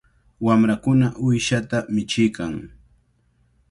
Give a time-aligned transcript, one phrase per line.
[0.45, 2.53] Wamrakuna uyshata michiykan.